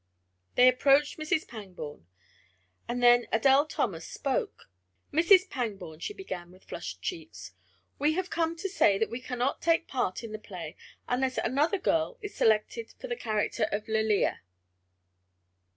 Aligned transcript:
They 0.55 0.67
approached 0.67 1.19
Mrs. 1.19 1.47
Pangborn 1.47 2.07
and 2.87 3.03
then 3.03 3.27
Adele 3.31 3.67
Thomas 3.67 4.07
spoke. 4.07 4.67
"Mrs. 5.13 5.47
Pangborn," 5.47 5.99
she 5.99 6.15
began 6.15 6.49
with 6.49 6.63
flushed 6.63 7.03
cheeks, 7.03 7.51
"we 7.99 8.13
have 8.13 8.31
come 8.31 8.55
to 8.55 8.67
say 8.67 8.97
that 8.97 9.11
we 9.11 9.21
cannot 9.21 9.61
take 9.61 9.87
part 9.87 10.23
in 10.23 10.31
the 10.31 10.39
play 10.39 10.75
unless 11.07 11.37
another 11.37 11.77
girl 11.77 12.17
is 12.19 12.33
selected 12.33 12.95
for 12.99 13.05
the 13.07 13.15
character 13.15 13.67
of 13.71 13.87
Lalia." 13.87 14.41